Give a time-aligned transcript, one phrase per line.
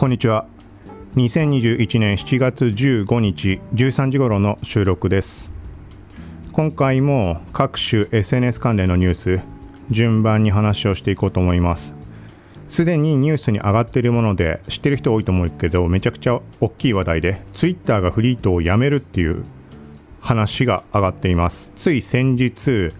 [0.00, 0.46] こんにちは。
[1.16, 5.50] 2021年7月15日13時頃の収録です。
[6.52, 9.40] 今回も各種 SNS 関連のニュース
[9.90, 11.92] 順番に話をしていこうと思います。
[12.70, 19.44] すでにニュースに上がっているもので知ってる人多いと思うけどめちゃくちゃ大きい話題で Twitter がフリートをやめるっていう
[20.22, 21.72] 話が上がっています。
[21.76, 22.94] つい先日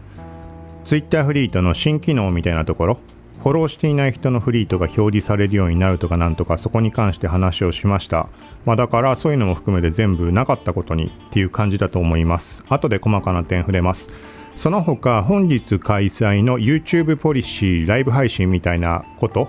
[0.85, 2.99] Twitter フリートの新機能みたいなところ
[3.43, 8.29] フォローしていない人のフリートが表示されるようになるとかなんとかそこに関して話をしました。
[8.67, 12.63] まあ、だからそういうのも含めて全部なかったことにっていう感じだと思います。
[12.69, 14.13] 後で細かな点触れます。
[14.57, 19.49] その他本日開催の YouTube ポリシーライブ配信みたいなこと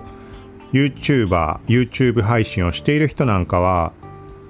[0.72, 3.92] YouTuber、YouTube 配信をしている人なんかは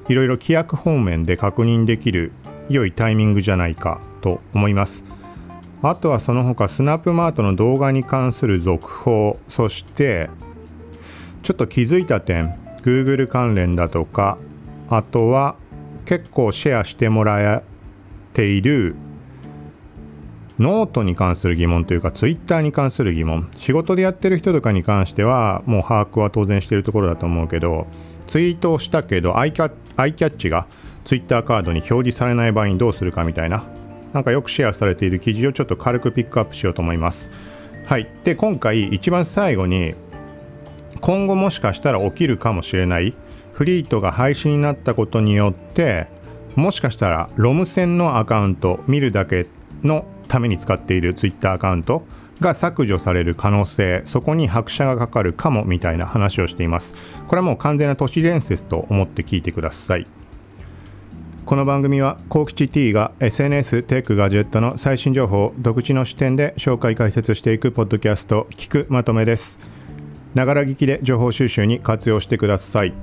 [0.08, 2.32] いろいろ規約方面で確認できる
[2.70, 5.04] 良いタイミングじゃないかと思います。
[5.84, 10.30] あとはその他 Snapmart の動画に関する続報そして
[11.44, 12.50] ちょっと気づいた点
[12.84, 14.38] Google 関連だとか
[14.90, 15.56] あとは
[16.06, 17.64] 結構シェアしてもらえ
[18.34, 18.96] ている
[20.60, 27.88] ノートに関する疑問というかツイッターに関する疑問仕事でやってる人とかに関してはもう把握は当然してるところだと思うけど
[28.28, 30.68] ツイートをしたけどアイキャッチが
[31.06, 33.64] ツイッターカードに表示されない場合にどうするかみたいな
[34.14, 37.30] なんかよくシェアされている記事をちょっと軽くピックアップしようと思います。
[37.86, 39.96] はい、で今回一番最後に
[41.02, 43.14] 今後もしかしたら起きるかもしれない
[43.54, 46.08] フリートが廃止になったことによって
[46.56, 49.48] もしかしたらロム線のアカウント見るだけ
[49.84, 52.04] のために使っているツイッターアカウント
[52.40, 56.94] が削除される可能性そこに拍車がかかるかもみたいな話をしています。
[57.28, 60.08] これはもう完全な都市伝説と思って聞いてください。
[61.52, 69.60] この番組は幸吉 T が SNS テックガジェットの最新情報を独自の視点で紹介解説していくポッドキャスト聞くまとめです。
[70.34, 72.94] ながら聞きで情報収集に活用してください。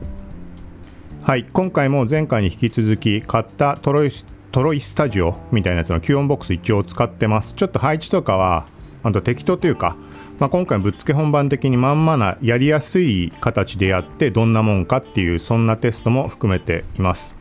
[1.24, 4.10] はい今回も前回に引き続き買ったトロイ
[4.50, 7.52] トロイスタジオみたいなやつの吸音ボックス一応使ってます。
[7.52, 8.64] ちょっと配置とかは
[9.02, 9.94] あと適当というか
[10.38, 17.37] まあ、今回ぶっつけ本番的にまんまなやりやすい形でやってどんなもんかっていうそんなテストも含めています。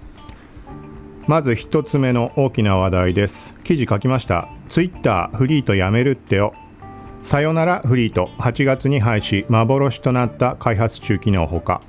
[1.28, 3.54] まず1つ目の大きな話題です。
[3.66, 4.48] 記事書きました。
[4.70, 6.54] Twitter フリートやめるってよ。
[7.22, 8.30] さよならフリート。
[8.40, 9.46] 8月に廃止。
[9.50, 10.56] 幻となった。
[10.56, 11.82] 開発中機能ほか。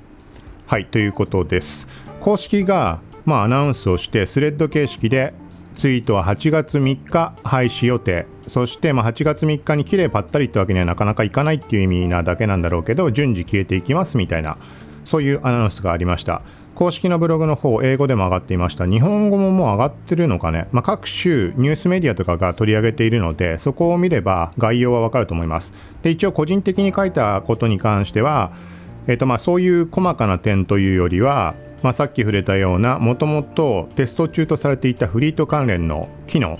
[0.67, 1.87] はいということです。
[2.19, 5.33] 公式がまあアナウンスをしてスレッド形式で
[5.77, 8.27] ツイートは8月3日廃止予定。
[8.49, 14.57] そしてま8月3日にきれいぱったりってわけにはなかなかいかないっていう意味なだけなんだろうけど順次消えていきますみたいな
[15.05, 16.41] そういうアナウンスがありました。
[16.79, 18.85] 公式のブログの方、英語でも上がっていました。
[18.85, 20.69] 日本語ももう上がってるのかね。
[20.71, 25.73] まあ、各種ニュースメディアとかが取り上げているので、そこを見れば概要はわかると思います。
[26.03, 28.53] で、一応個人的に書いたことに関しては、
[29.07, 31.53] えっ、とまあそういう細かな点というよりは、
[31.83, 36.59] まあ、さっき触れたような、もともとテスト中とされていたフリート関連の機能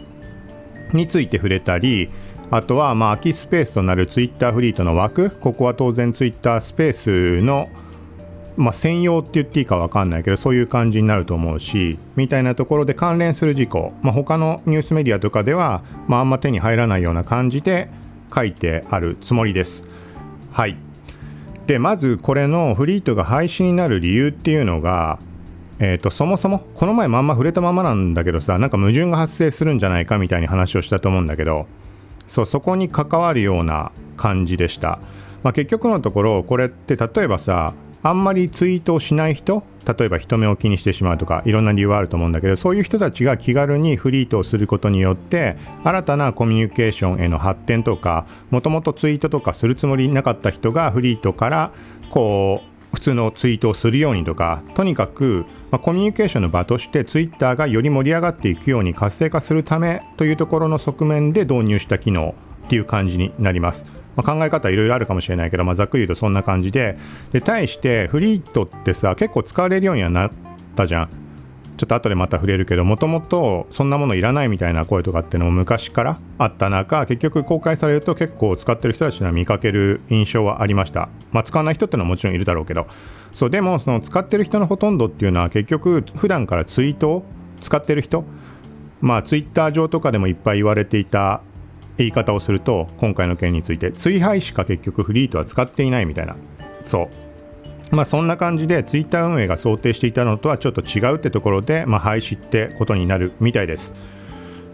[0.91, 2.09] について触れたり、
[2.51, 6.93] あとはまあ空きスペースとなるツイッターフリートの枠、ここは当然ツイッタースペー
[7.39, 7.69] スの
[8.59, 17.89] まあ、専用って言っていいか分かんないけどそういう感じになると思うしみたいなところで関連する事項、まあ、他のニュースメディアとかでは、まあ、あんま手に入らないような感じで
[18.35, 19.87] 書いてあるつもりです。
[20.51, 20.77] はい。
[21.67, 25.19] でまずこれのフリートが廃止になる理由っていうのが
[25.81, 31.67] えーと、そもそもこの前まんま触れたままなんだけどさなんか矛盾が発生するんじゃないかみたいに話をしたと思うんだけど
[32.27, 34.99] そうそこに関わるような感じでした、
[35.41, 51.71] まあ、結局のところこれって例えばさあんまりツイートをしない人例えば人目を気にしてしまうとかいろんな理由はあると思うんだけどそういう人たちが気軽にフリートをすることによって新たなコミュニケーションへの発展とかもともとツイートとかするつもりなかった人がフリートから
[52.11, 62.35] こう普通のツイートをするようにとかとにかく、まあ、コミュニケーションの場としてツイッターがより盛り上がっていくように活性化するためというところの側面で導入した機能
[62.65, 63.98] っていう感じになります。
[64.19, 66.97] まあ、考え方いろいろあるかもしれないけど、まあ、ざっくり言うとそんな感じで。
[67.31, 70.31] で対してフリートってさ結構使われるようにはなっ
[70.75, 71.09] たじゃん。
[71.77, 81.07] ちょっと後でまた触れるけどもともとそんなものいらないみたいな声とかっていうのも昔からあった中結局公開されると結構使ってる人たちには見かける印象はありました。
[81.31, 82.87] まあ使わない人っていうのはもちろんいるだろうけど。
[83.33, 87.23] そうでもその使ってる人のほとんどっていうのは結局普段からツイートを
[87.61, 88.25] 使ってる人。
[88.99, 91.41] まあツイッター上とかでもいっぱい言われていた
[91.99, 96.35] 言い方をすると今回の件について追廃しか結局フリートは使っていないみたいな。
[96.85, 97.09] そ
[97.91, 97.95] う。
[97.95, 103.93] まあそんな感じでツイッター運営が想定していたのとはちょっと違うってところで、まあ、廃止ってことになるみたいです。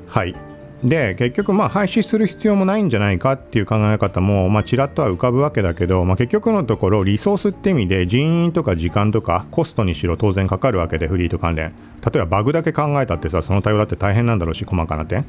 [0.07, 0.35] はい。
[0.83, 11.73] で結局まあ廃止する必要もないんじゃないかっていう考え方もまあちらっとは浮かぶわけだけど、まあ、結局のところリソースって意味で人員とか時間とかコストにしろ当然かかるわけでフリート関連。
[12.03, 15.25] 例えばバグだけ考えたってさその対応だって大変なんだろうし細かな点。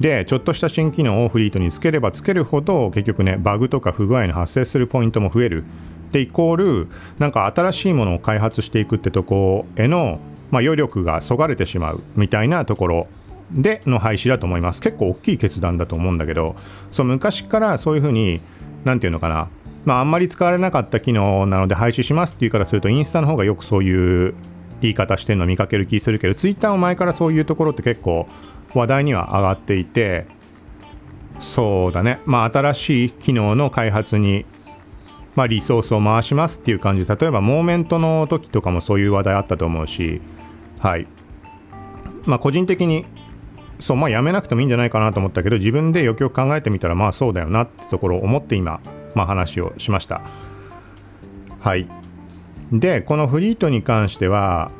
[0.00, 5.64] でちょっとした新機能をフリートにつければつけるほど結局ねバグとか不具合の発生するポイントも増える。
[6.10, 6.88] でイコール
[7.20, 10.18] なんか新しいものを開発していくってとこへの、
[10.50, 13.06] まあ、余力がそがれてしまうみたいなところ
[13.52, 14.80] での廃止だと思います。
[14.80, 16.56] 結構大きい決断だと思うんだけど
[16.90, 18.40] そう昔からそういうふうに
[18.84, 19.48] 何て言うのかな。
[19.84, 24.34] まああんまり使われなかった機能なので廃止しますっていうからするとインスタの方がよくそういう
[24.82, 28.26] 言い方してるの見かける気するけどツイッターも前からそういうところって結構
[28.74, 30.26] 話題には上がっていて
[31.40, 32.20] そうだね。
[32.26, 34.44] まあ新しい機能の開発に
[35.36, 37.06] まあ、リソースを回しますっていう感じ。
[37.06, 40.20] 例えばモーメントの時とかもそういう話題あったと思うし
[40.80, 41.06] はい。
[42.24, 43.06] まあ個人的に
[43.78, 48.80] そうまあやめなくてもいいんじゃないかなと思ったけど自分でよくよく考えてみたらまあそうだよなってところを思って今、
[49.14, 50.22] まあ、話をしました。
[51.60, 51.88] はい。
[52.72, 54.70] でこのフリートに関しては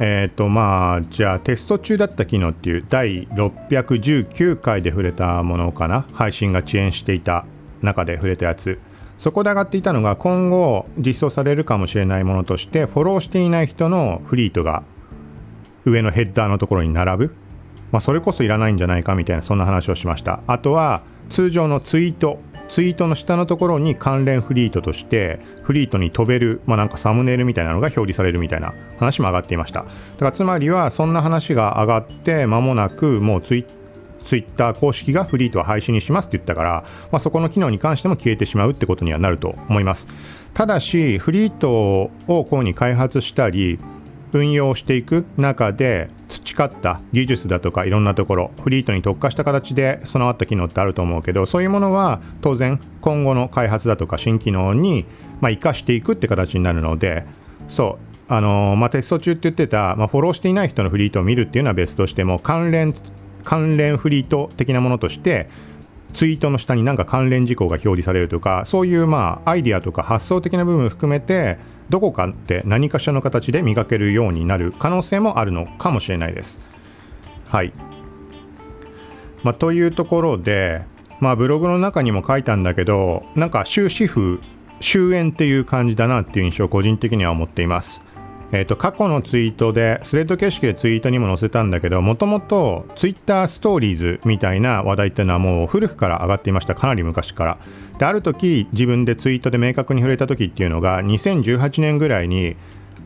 [0.00, 6.06] えっ、ー、とまあじゃあテスト中だった機能っていう第619回で触れたものかな？
[6.14, 7.44] 配信が遅延していた
[7.82, 8.80] 中で触れたやつ。
[9.18, 14.82] そこで上がっていたのが今後実装されるかもしれないものとしてフォローしていない人のフリートが
[15.84, 17.34] 上のヘッダーのところに並ぶ、
[17.92, 20.40] まあ、それこそいらないんじゃないかみたいなそんな話をしました。
[20.46, 29.80] あとは通常のツイートツイートの下のところに関連フリートとしてフリートに飛べる、まあ、なんかサムネイルみたいなのが表示されるみたいな話も上がっていました。
[29.82, 33.66] だからつまりはそんな話が上がって間もなくもうツイ
[34.24, 40.06] ツイッター公式がフリートは廃止にしますって言ったから、まあ、そこの機能に関しても消えてしまうってことにはなると思います。
[40.54, 43.78] ただしフリートをこういうふうに開発したり
[44.32, 55.04] 運用していく中で培った技術だとかいろんなところフリートに特化した形で備わった機能ってあると思うけどそういうものは当然今後の開発だとか新機能に
[55.40, 57.26] まあ生かしていくって形になるので
[57.68, 62.94] そうあのー、まあ、テスト中って言ってた、まあ、フォローしていない人のフリートを見るっていうのは別としても関連
[63.42, 65.48] 関連フリート的なものとして
[66.14, 71.58] ツイートの下に何か関連事項が表示されるとかそういうまあアイディアとか発想的な部分含めて
[71.90, 76.60] どこかって何かしらの形で磨けるようになる可能性もあるのかもしれないです。
[77.48, 77.72] はい、
[79.42, 80.82] まあ、というところで、
[81.18, 84.40] まあ、ブログの中にも書いたんだけどなんか終止符
[84.80, 88.00] 終焉っていう感じだなっていう印象を個人的には思っています。
[88.52, 97.58] えーと、過去のツイートでスレッド形式でツイートにも載せたんだけどもともとツイッターストーリーズみたいな話題っていうのはもう古くから上がっていましたかなり昔から
[97.98, 102.56] である時自分でツイートで明確に触れた時っていうのが2018年ぐらいに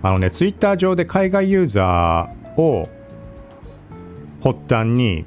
[0.02, 2.88] あのねツイッター上で海外ユーザーを
[4.43, 5.26] 発端に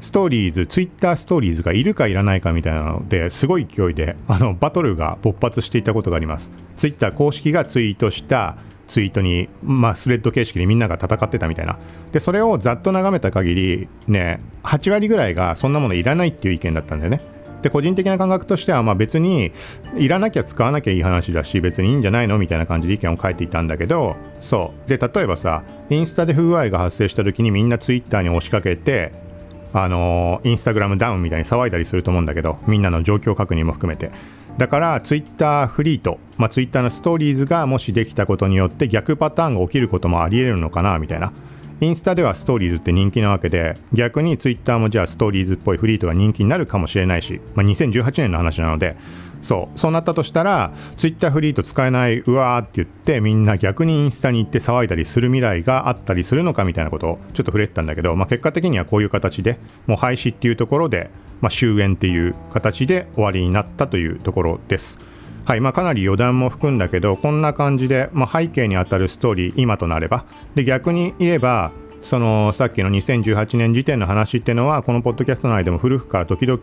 [0.00, 6.50] ストーリーズ、ツイッターストーリーズがいるかいらないかみたいなのですごい勢いであのバトルが勃発していたことがあります。
[6.76, 8.56] ツイッター公式がツイートした
[8.92, 11.78] ツイートに、まあ、スレッド形式でみんなが戦ってたみたいな。
[12.12, 17.22] でそれをざっと眺めた限りね8割ぐらいがそんなものいらないっていう意見だったんだよね。
[17.62, 19.52] で個人的な感覚としてはまあ別に
[19.96, 24.88] いらなきゃ使わなきゃいい話だし別にいいんじゃないのみたいな感じで意見を書いていたんだけどそう。
[24.90, 29.12] で例えばさインスタで不具合が発生した時にみんなツイッターに押しかけて
[29.72, 34.10] あのー、インスタグラムダウンみたいに騒いだりすると思うんだけどみんなの状況確認も含めて。
[34.58, 41.32] だからツイッターフリート、まあ、ツイッターのストーリーズがもしできたことによって逆パターンが起きることもありえるのかなみたいな。
[41.80, 48.96] インスタではストーリーズって人気なわけで逆にツイッターもじゃあストーリーズっぽいフリートが人気になるかもしれないし、まあ、2018年の話なので。
[49.42, 49.78] そう。
[49.78, 61.10] そうなったとしたらツイッターフリート使えないうわーって言ってみんな逆にインスタに行って騒いだりする未来があったりするのかみたいなことをちょっと触れてたんだけど、まあ、結果的にはこういう形でもう廃止っていうところで
[61.42, 64.98] まあ、終焉っていう形で終わりになったというところです。
[65.44, 76.60] はいまあ、かなり余談も含んだけどこんな感じで、まあ、背景にあたるストーリー今となればで逆に言えばそのさっきの2018年時点の話っていうのはこのポッドキャスト内でも古くから時々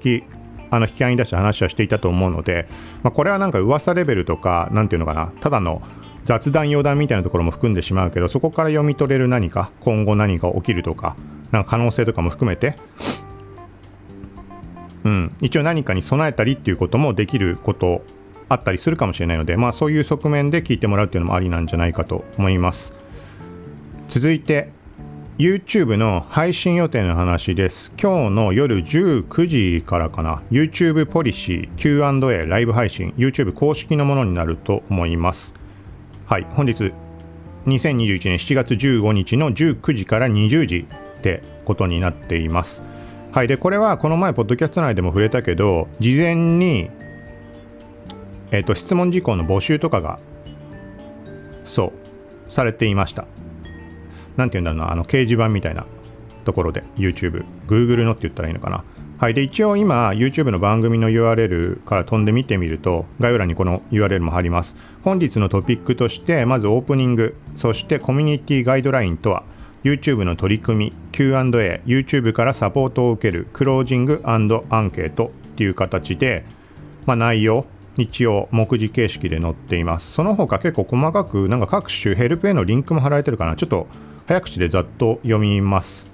[0.72, 2.70] あの引き合いに出した話はしていたと思うので、
[3.04, 5.82] まあ、これはなんか噂レベルとか何ていうのかなただの
[6.26, 11.18] 雑談余談みたいなところも含んでしまうけどそこから読み取れる何か今後何が起きるとか
[11.52, 12.78] なんか可能性とかも含めて
[15.04, 18.04] うん、一応何かに備えたりっていうこともできること
[18.50, 22.94] あったりするかもしれないので、まあ、そういう側面で聞いてもらうっていうのもありなんじゃないかと思います。
[24.10, 24.72] 続いて
[25.38, 27.94] YouTube の配信予定の話です。
[28.02, 30.42] 今日の夜19時からかな。
[30.52, 35.54] YouTube ポリシー Q&A ライブ配信 YouTube 公式のものになると思います。
[36.26, 36.92] はい本日
[37.68, 40.88] 2021年7月15日の19時から20時
[41.20, 42.89] ってことになっています。
[43.32, 46.90] はいでこれはこの前ポッドキャスト内でも触れたけど事前に
[48.52, 50.20] えっ、と質問事項の募集とかが
[51.66, 51.94] そ
[52.48, 53.28] うされていました
[54.38, 55.86] なんて言うんだろうなあの掲示板みたいな
[56.46, 58.84] ところで YouTube、Google のって言ったらいいのかな。
[59.20, 69.44] はい、で一応今 YouTube の番組の URL から飛んで見てみると概要欄にこの URL も貼ります本日のトピックとしてまずオープニングそしてコミュニティガイドラインとは
[69.84, 76.46] YouTube の取り組み Q&A YouTube からサポートを受けるクロージングアンケートっていう形で、
[77.06, 77.66] まあ、内容
[77.98, 80.12] 一応目次形式で載っています。
[80.12, 83.56] その他結構細かくなんか各種ヘルプへのリンクも貼られてるかな。
[83.56, 83.88] ちょっと
[84.28, 86.08] 早口でざっと読みます。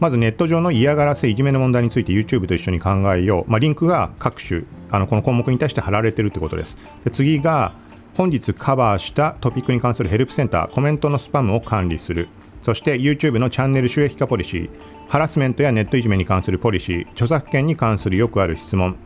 [0.00, 6.76] まずネット上の嫌がらせいじめの問題について YouTube と一緒に考えよう、まあ、リンクが各種あのこの項目に対して貼られてるってことです。
[7.04, 7.74] で次が
[8.16, 12.28] 本日カバーしたトピックに関するヘルプセンターコメントのスパムを管理する。
[12.64, 14.70] そして YouTube のチャンネル収益化ポリシー
[15.06, 18.96] ハラスメントやネットいじめに関するポリシー著作権に関するよくある質問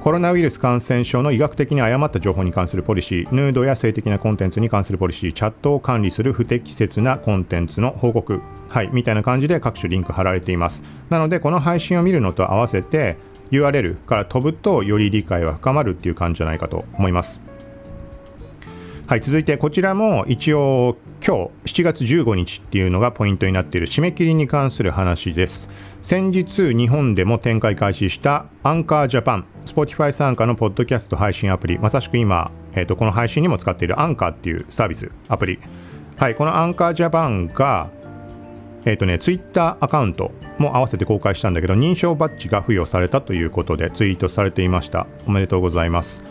[0.00, 10.82] コロナウイルス感染症の医学的に誤った情報に関するポリシー、ヌードや性的なコンテンツに関するポリシー、チャットを管理する不適切なコンテンツの報告、はい、みたいな感じで各種リンク貼られています。
[11.08, 13.16] なので、この配信を見るのと合わせて
[13.52, 17.40] URL から飛ぶとより理解は深まるっていう感じじゃないかと思います。
[19.06, 25.70] はい、続いてこちらも一応今日7月15日っていうのがポイントになっている締め切りに関する話です。
[26.02, 35.60] 先日日本でも展開開始したアンカージャパン Spotify 参加のポッドキャスト配信アプリまさしく今、えーと、この配信にも使っているアンカーっていうサービスアプリ
[36.16, 37.90] はいこのアンカージャパンが
[38.84, 45.06] えっ、ー、とね、ツイッターアカウントも合わせて公開したんだけど、認証バッジが付与されたということでツイートされていました。
[45.24, 46.24] おめでとうございます。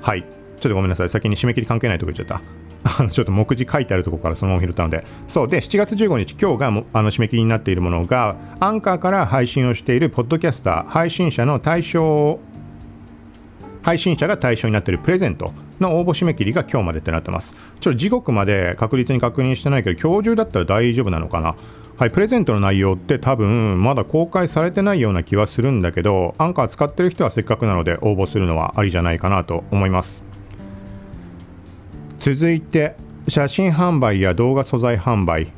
[0.00, 0.22] はい。
[0.22, 1.10] ちょっとごめんなさい。
[1.10, 2.57] 先に締め切り関係ないとこ言っちゃった。
[2.98, 12.40] あのちょっと目次書いてあるところからそのまま拾ったので、そうで、7月15日、今日があの締め切りになっているものが、アンカーから配信をしているポッドキャスター、配信者の対象、
[13.82, 17.54] 配信者が対象になっているプレゼントの応募締め切りが今日までってなってます。
[17.80, 21.56] ちょっと時刻まで確実に確認してないけど、今日中だったら大丈夫なのかな。
[21.96, 30.27] はい、プレゼントの内容って多分まだ公開されてないような気はするんだけど、アンカー使ってる人はせっかくなので応募するのはありじゃないかなと思います。
[32.20, 32.96] 続いて
[33.28, 35.52] 写真販売や動画素材販売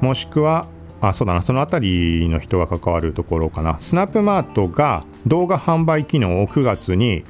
[0.00, 0.66] もしくは
[1.00, 3.78] あそうだなその辺りの人が関わるところかな。
[3.80, 7.24] スナップマートが動画販売機能を9月に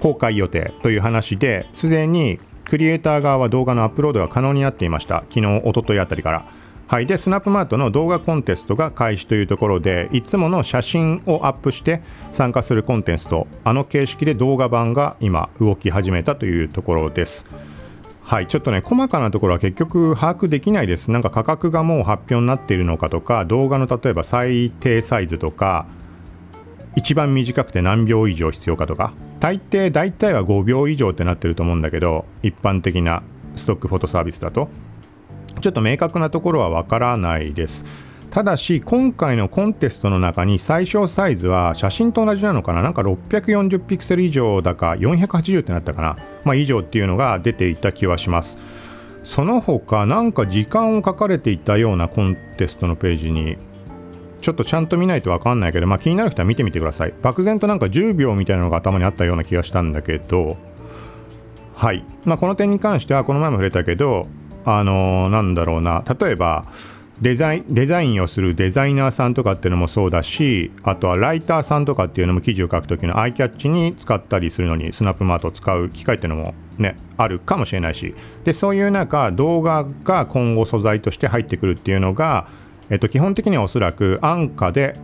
[0.00, 5.24] 公開予定という話ですでにクリエイター側は動画のアップロードが可能になっていました。
[5.30, 6.57] 昨日おとといあたりから。
[6.88, 12.00] はい、でスナップマートの動画コンテストが開始というところでいつもの写真をアップして
[12.32, 17.44] 参加するコンテストあの形式で動画版が今動き始めたというところです。
[18.22, 18.46] はい。
[18.46, 21.10] ちょっとね細かなところは結局把握できないです。
[21.10, 25.84] なんか価格がもう発表になっているのかとか動画の例えば最低サイズとか
[26.96, 33.22] 一番短くて何秒以上必要かとか大抵大体は5秒以上ってなってると思うんだけど一般的な
[33.56, 34.70] ストックフォトサービスだと。
[35.60, 37.84] ちょっと明確なところはわからないです。
[38.30, 42.82] ただし、今回のコンテストの中に最小サイズは写真と同じなのかな？
[42.82, 46.18] なんか640ピクセル以上だか480ってなったかな？
[46.44, 48.58] まあ以上っていうのが出ていた気はします。
[49.24, 53.56] その他なんか時間を書かれていたようなコンテストのページに
[54.40, 57.14] ちょっとちゃんと見ないとわかんないけど、まあ気になる人は見てみてください。
[57.22, 60.58] 漠然となんか10秒みたいなのが頭にあったような気がしたんだけど、
[61.74, 62.04] はい。
[62.24, 64.28] まあこの点に関してはこの前も触れたけど、
[64.76, 66.04] あのなんだろうな。
[66.20, 66.66] 例えば
[67.22, 78.14] デザインデザインをするデザイナーさんとかっていうのもそうだしあとはライターさんとかっていうのも記事を書くときのアイキャッチに使ったりするのにスナップマートを使う機会っていうのもねあるかもしれないし。
[78.44, 82.46] でそういう中動画が今後素材として入ってくるっていうのが、
[82.90, 84.96] えっと、基本的にはおそらく安価で、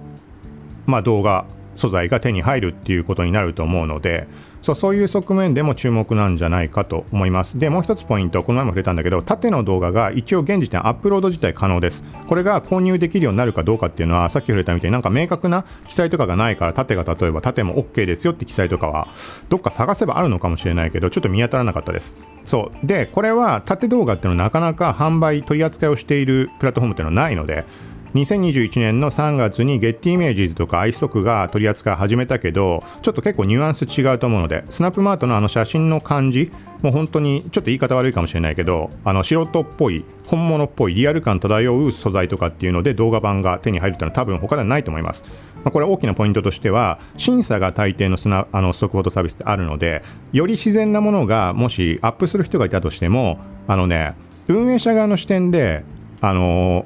[0.87, 4.29] まあ、動画素材が手に入るっていうことになると思うので
[4.65, 7.59] そうそういう側面でも注目なんじゃないかと思います。
[7.59, 12.03] でもう一つポイントこの前も触れたんだけど縦の動画が一応現時点アップロード自体可能です。
[12.27, 19.09] これが購入できるようになるかどうかっていうのはさっき触れたみたいになんか明確な記載とかがないから縦が例えば縦も OK ですよって記載とかは
[19.51, 22.15] どっか探せばあるのかもしれないけどちょっと見当たらなかったです。
[22.47, 22.87] そう。
[22.87, 27.67] でこれは縦動画っていうのはなかなか販売取り扱いをしているプラットフォームっていうのはないので
[28.15, 45.25] 2021年の3月にゲッティイメージズとかアイストクが取り扱い始めたけどちょっと結構ニュアンス違うと思うのでスナップマートのあの写真の感じもう本当にちょっと言い方悪いかもしれないけどあの素人っぽい本物っぽいリアル感漂う素材とかっていうので動画版が手に入るっていうのは多分他ではないと思います。
[45.65, 50.03] ま、これ大きなポイントとしては審査が大抵のスナあのストックフォトサービスってあるので
[50.33, 54.15] より自然なものがもしアップする人がいたとしてもあのね
[54.47, 55.85] 運営者側の視点で
[56.21, 56.85] あの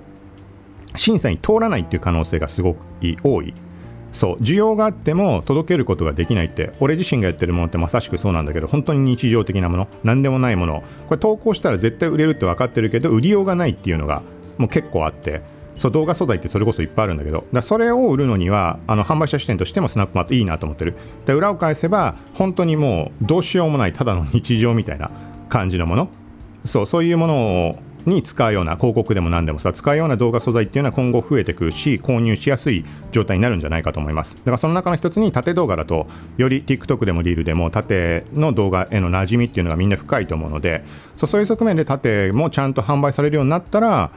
[0.96, 2.78] 審査に通らないっていう可能性がすごく
[3.22, 3.54] 多い。
[4.12, 14.22] そう需要があっても届けることができないって俺自身がやってるものってまさしくそうなんだけど本当に日常的なもの何でもないものこれ投稿したら絶対売れるって分かってるけど売りようがないっていうのが
[14.56, 15.42] もう結構あって
[15.76, 20.96] そう動画素材ってそれこそいっぱいあるんだけどだそれを売るのにはあの販売者視点としてもスナップマットいいなと思ってる。
[21.26, 25.10] で裏を返せば本当にもうどうしようもないただの日常みたいな
[25.48, 26.08] 感じのもの。
[26.64, 34.36] そうそういうものをに使うような広告でも何でもさ使うような動画素材っていうのは今後増えてくるし購入しやすい状態になるんじゃないかと思います。
[34.36, 40.84] だからその中の一つに縦動画だとより TikTok でもリールでも縦の動画への馴染みっていうのがみんな深いと思うので
[41.16, 44.10] そういう側面で縦もちゃんと販売されるようになったら、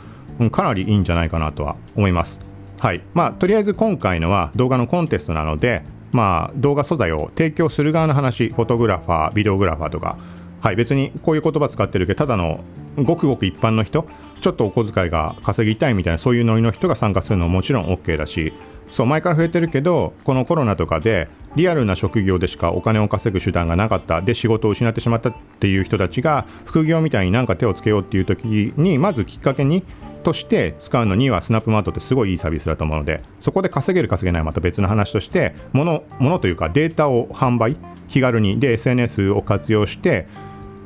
[0.51, 2.39] かなりいいんじゃないかなとは思います。
[2.79, 3.01] はい。
[3.13, 10.17] まあとりあえず今回のは動画のコンテストなのでまあ動画素材を提供する側の話フォトグラファービデオグラファーとか
[10.61, 10.75] はい。
[10.75, 12.63] 別にこういう言葉使ってるけどただの
[12.97, 14.07] ごくごく一般の人
[14.41, 18.53] ちょっとお小遣いが稼ぎたいみたいなそういうノリの人が参加するのももちろん OK だし
[18.89, 29.83] そう前から増えてるけどこのコロナとかでリアルな職業でしかお金を稼ぐ手段がなかったで仕事を失ってしまったっていう人たちが副業みたいになんか手をつけようっていう時にまずきっかけに
[30.23, 37.75] として使うのにはスナップマートってすごいいいサービスだと思うのでそこで稼げる稼げないまた別の話としてものというかデータを販売
[38.07, 40.27] 気軽にで SNS を活用して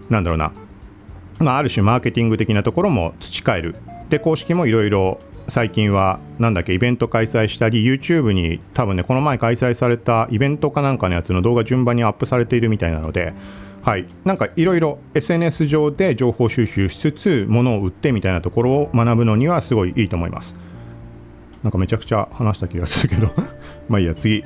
[0.10, 0.54] なんだろうな
[1.40, 3.76] まあ、ある種マーケティング的なところも培える。
[4.10, 13.34] で公式もいろいろ最近はなんだっけイベント開催したり YouTube に多分ねこの前開催されたイベントかなんかのやつの動画順番にアップされているみたいなので
[13.86, 14.08] はい。
[14.24, 20.56] なんかいろいろ SNS 上で情報収集しつつ物を売ってみたいなところを学ぶのにはすごいいいと思います。
[21.62, 23.32] なんかめちゃくちゃ話した気がするけど。
[23.88, 24.44] まあいいや次。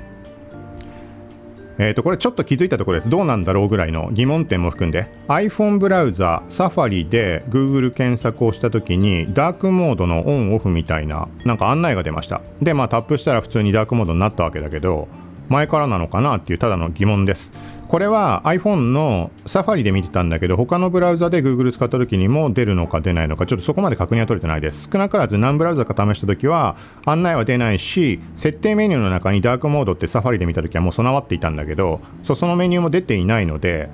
[1.81, 3.09] えー、とこれちょっと気づいたところです。
[3.09, 12.41] どうなんだろうぐらいの疑問点も含んで iPhone ブラウザ、サファリで Google 検索をした時にダークモードのオンオフみたいななんか案内が出ました。
[12.61, 15.07] で、まあタップしたら普通にダークモードになったわけだけど
[15.47, 17.53] 前からなのかなっていうただの疑問です。
[17.89, 24.87] これは iPhone の Safari で見てたんだけど他のブラウザで Google 使った時にも出るのか出ないのかちょっとそこまで確認は取れてないです。
[24.93, 33.89] 少なからず何ブラウザか試した時は案内は出ないし設定メニューの中にダークモードって Safari で見た時はもう備わっていたんだけどそそのメニューも出ていないので、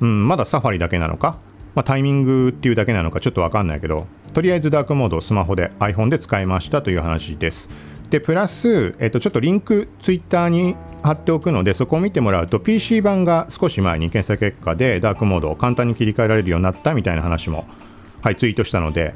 [0.00, 1.38] うん、まだ Safari だけなのか、
[1.76, 7.70] まあ、タイミングっていうだけなのかちょっとわかんないけどとりあえずダークモードをスマホで iPhone で使いましたという話です。
[8.10, 17.66] でプラス、えっと、ちょっとリンクツイッターに貼っておくのでそこを見てもらうと PC 版が少し前に検査結果でダークモードを簡単に切り替えられるようになったみたいな話も、
[18.22, 19.14] はい、ツイートしたので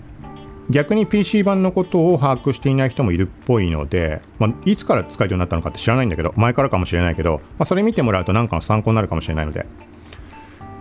[0.71, 9.67] 逆に PC 版のことを把握していない人もいるっぽいので、まあ、いつから使えるようになったのかって知らないんだけど前からかもしれないけど、まあ、それ見てもらうと何かの参考になるかもしれないので。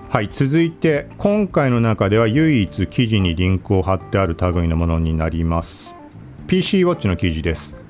[0.10, 5.96] はい続いて今回の中では唯一記事にリンクを貼ってある類のものになります。
[6.48, 7.81] PC ウォッチの記事です。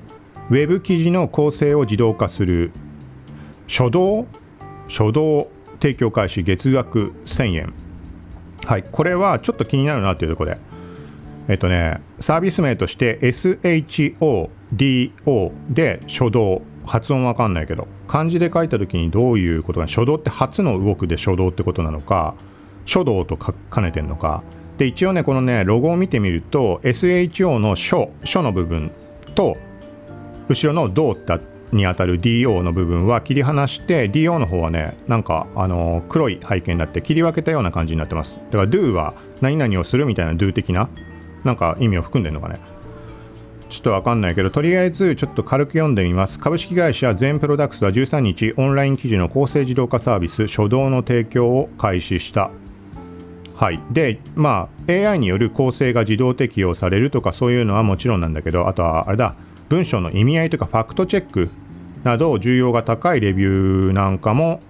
[0.50, 2.72] ウェブ記事の構成を自動化する。
[3.68, 4.26] 初動？
[4.88, 5.48] 初動。
[5.80, 7.72] 提供開始月額1000円。
[8.66, 10.58] はいこれはちょっと気になるなというところで。
[11.48, 14.50] えっとねサービス名として SHODO
[15.70, 16.62] で初動。
[16.84, 17.86] 発音わかんないけど。
[18.08, 22.34] 漢字で書いた時にどういうことか初動って初の動くで初動ってことなのか？
[22.84, 24.42] 書道と兼ねてんのか？
[24.78, 28.90] で一応ねこのねロゴを見てみると SHO の書書の部分
[29.34, 29.56] と
[30.52, 31.38] 後ろの「どう」って
[31.72, 38.34] にあたる DO の部分は切り離して DO の方はねなんかあの黒い背景になって切り分けたような感じになってます。
[38.50, 40.88] だから Do は何々をするみたいな Do 的な
[41.44, 42.60] なんか意味を含んでるのかね。
[43.68, 46.38] ちょっとわかんないけどとりあえずちょっと軽く読んでみます。
[46.38, 52.50] 株式会社全プロダクツは13日オンライン記事の構成自動化サービス初動の提供を開始した。
[53.54, 53.80] はい。
[53.90, 59.36] でまあ AI による構成が自動適用されるとかそういうのはもちろんなんだけどあとはあれだ。
[59.72, 61.48] 文章の意味合いとかファクトチェック
[62.04, 64.60] など重要が高いレビューなんかも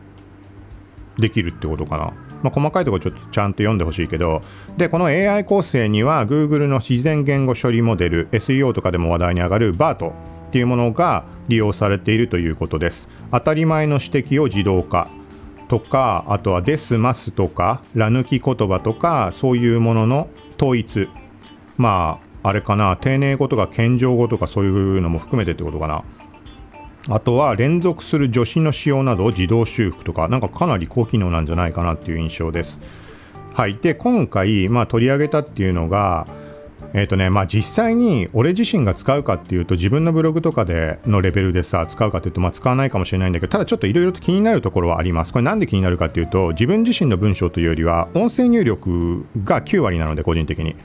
[1.18, 2.12] できるってことかな。
[2.44, 4.42] まあ、細かいところちょっとちゃんと読んでほしいけど、
[4.76, 10.12] で、この AI 構成には Google の自然言語処理モデル、SEO とかでも話題に上がる BART っ
[10.52, 13.08] ていうものが利用されているということです。
[13.32, 15.10] 当たり前の指摘を自動化
[15.66, 21.08] とか、あとはデスマスとか、ら抜き言葉とか、そういうものの統一。
[21.76, 26.05] まあ、あれかな、丁寧語とか謙譲語とかそういうのも含めてってことかな。
[27.09, 32.81] あとは連続する助詞の使用などを自動修復とか、なんかかなり高機能なんじゃないかなっていう印象です。
[33.55, 33.76] はい。
[33.81, 36.26] で、今回、まあ、取り上げたっていうのが、
[36.94, 45.33] えっ、ー、とね、まあ実際に俺自身が使うかっていうと自分のブログとかでのレベルでさ、使うかっていうとまあ使わないかもしれないんだけど、ただちょっといろいろと気になるところはあります。
[45.33, 50.76] これなんで気になるかっていうと、自分自身の文章というよりは音声入力が9割なので個人的に。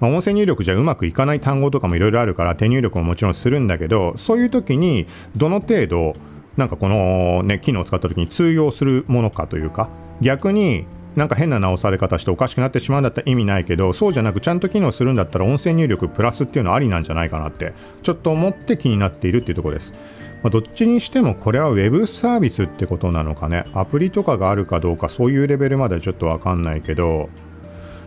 [0.00, 5.06] まあ、音声入力じゃうまくいかない単語とかもいろいろあるから手入力ももちろんするんだけどそういう時に
[5.36, 6.14] どの程度
[6.56, 9.88] なんかこの、ね、機能を使った時に通用するものかというか
[10.20, 19.94] 逆になんか変な直され方しておかしくなってしまうんだったら意味ないけどそうじゃなくちゃんと機能するんだったら音声入力プラスっていうのはありなんじゃないかなってちょっと思って気になっているっていうところです。
[20.42, 27.30] まあ、どっちにしてもこれは Web サービスってことなのかねアプリとかがあるかどうかそういうレベルまではちょっとわかんないけど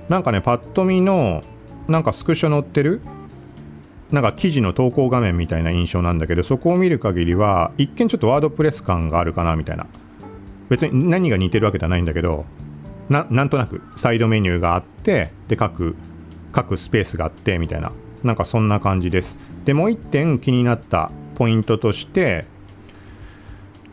[0.10, 1.44] なんかねパッと見の
[1.90, 3.02] なんかスクショ載ってる？
[4.12, 9.88] なんか記事の投稿画面みたいな印象なんだけどそこを見る限りは一見ちょっとワードプレス感があるかなみたいな。
[10.70, 12.46] 別に何が似てるわけじゃないんだけど
[13.10, 15.96] なんとなくサイドメニューがあってで各
[16.52, 17.92] 各スペースがあってみたいな。
[18.24, 19.38] なんかそんな感じです。
[19.66, 22.46] でもう一点気になったポイントとして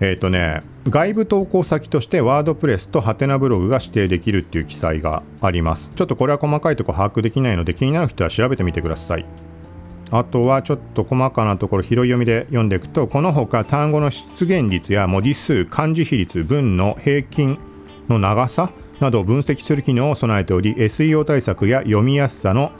[0.00, 5.90] えっ、ー、とね外部投稿先としてワードプレスとハテナブログが指定できるっていう記載があります。
[5.96, 9.26] ちょっとこれは細かいとこ把握できないので気になる人は調べてみてください。
[10.10, 17.58] あとはちょっと細かなところ拾い読みで読んでいくとこのほか単語の出現率や文字数漢字比率文の平均
[18.08, 22.70] の長さなどを分析する機能を備えており SEO 対策や読みやすさの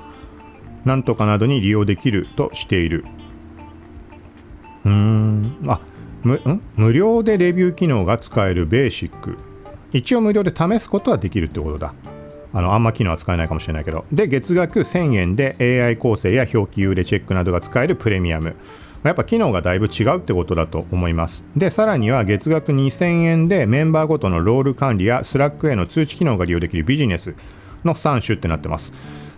[0.85, 3.05] なんとかなどに利用できるとしている。
[4.85, 5.59] うーん。
[5.67, 5.81] あ
[6.27, 9.39] 無無料でレビュー機能が使えるベーシック。
[9.93, 11.95] 一応無料で試すことはできるってことだ。
[12.53, 14.05] あのあんま機能は使えないかもしれないけど。
[14.11, 18.57] で月額1000円で AI 構成や表記優れチェックなどが使えるプレミアム。
[19.05, 21.45] やっぱ機能がだいぶ違うってことだと思います。
[21.57, 27.37] で、さらには月額2000円でメンバーごとのロール管理や Slack への通知機能が利用できるビジネス
[27.85, 28.93] の3種ってなってます。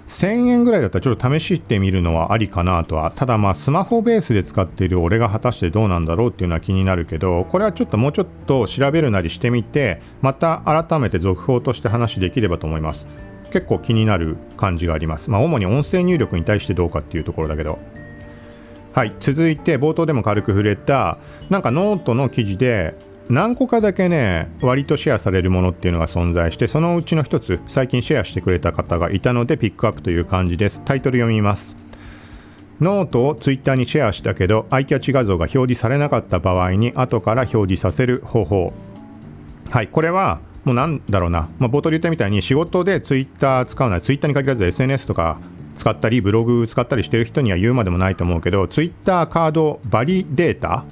[0.09, 13.07] 1000円ぐらいだったらちょっと試してみるのはありかなとはただまあスマホベースで使っている俺が果たしてどうなんだろうっていうのは気になるけどこれはちょっともうちょっと調べるなりしてみてまた改めて続報として話できればと思います。
[13.51, 15.31] 結構気になる感じがあります。
[15.31, 17.79] まあ主に音声入力に対してどうかっていうところだけど。
[18.95, 21.19] はい続いて冒頭でも軽く触れた
[21.51, 22.95] なんかノートの記事で
[23.29, 30.81] 何個かだけね割とシェアされるものっていうのが存在してそのうちの一つ最近シェアしてくれた方がいたのでピックアップという感じです。
[30.85, 31.77] タイトル読みます。
[32.81, 38.73] ノートをツイッターにシェアしたけどアイキャッチ画像が表示されなかった場合に後から表示させる方法。
[39.71, 45.41] はいこれはもうなんだろうな、まあ、冒頭で言ったみたいに仕事でツイッター使うならツイッターに限らず SNS とか
[45.77, 50.85] 使ったりブログ使ったりしてる人には言うまでもないと思うけどツイッターカードバリデータ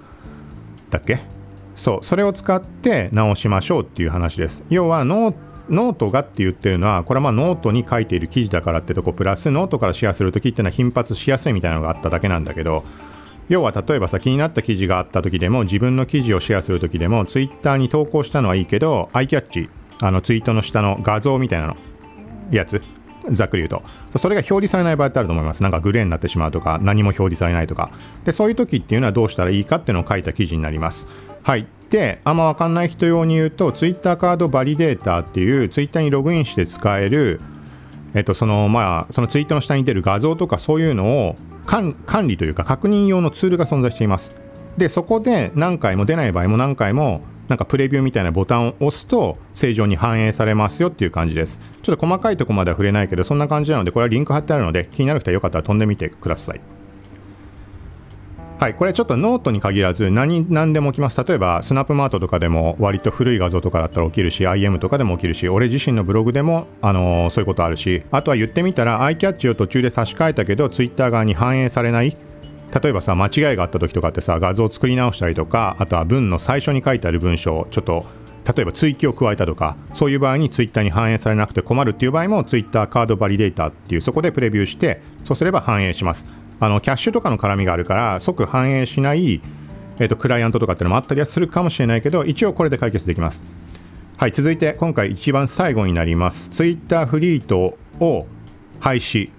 [0.91, 1.36] だっけ
[1.77, 4.65] そうそれを使って直しましょうっていう話です。
[4.71, 12.85] 要はノートがって言ってるのはこれはまあノートに書いている記事だからってとこプラスノートからシェアするときっていうのは頻発しやすいみたいなのがあっただけなんだけど
[13.49, 19.69] 要は例えばさ気になった記事があった時でも自分の記事をシェアする時でもツイッターに投稿したのはいいけどアイキャッチ
[20.01, 21.77] あのツイートの下の画像みたいなの
[22.51, 22.81] やつ
[23.33, 23.83] ざっくり言うと。
[24.19, 25.63] それが表示されない場合ってあると思います。
[25.63, 27.91] なんかグレーになってしまうとか何も表示されないとか。
[28.25, 31.07] でそういう時っていうのはどうしたらいいかっていうのを書いた記事になります。
[31.47, 37.41] はいであんま分かんない人用に言うと Twitter カードバリデータっていう Twitter にログインして使える
[38.15, 41.95] えっと、そのまあそのツイートの下に出る画像とかそういうのを管
[42.27, 44.33] 理というか確認用のツールが存在しています
[44.77, 51.61] でそこで何回も出ない場合も何回もなんかプレビューみたいなボタンを押すと正常に反映されますよっていう感じです。
[51.85, 56.61] ちょっと細かいとこまでは触れないけど、そんな感じなので、これはリンク貼ってあるので、気になる人はよかったら飛んでみてください。
[58.59, 61.23] はい、これちょっとノートに限らず何何でも起きます。
[61.23, 72.17] 例えば、スナップマートとかでも割と古い画像とかだったら起きるし、IM とかでも起きるし、俺自身のブログでも、あのー、そういうことあるし、あとは言ってみたら、アイキャッチを途中で差し替えたけど、Twitter 側に反映されない
[72.83, 78.05] 例えばさ間違いがあった時とかってさ画像を作り直したりとかあとは文の最初に書いてある文章をちょっと
[78.55, 86.27] 例えば追記を加えたとかそういう場合にツイッターに反映されなくて困るっていう場合もツイッターカードバリデータっていうそこでプレビューしてそうすれば反映します
[86.61, 89.41] あのキャッシュとかの絡みがあるから即反映しない、
[89.99, 93.45] えーと、クライアントとかっていうのもあったりはするかもしれないけど一応これで解決できます。
[94.17, 96.49] はい続いて今回一番最後になります。
[96.49, 98.27] ツイッターフリートを
[98.81, 99.31] 廃止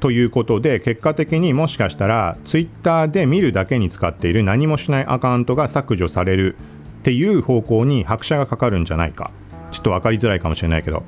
[0.00, 6.56] ということで結果的にもしかしたら Twitter で見るだけに使っている何もしないアカウントが削除される
[7.00, 9.30] っていう方向に拍車がかかるんじゃないか。
[9.70, 11.02] ちょっと分かりづらいかもしれないけど。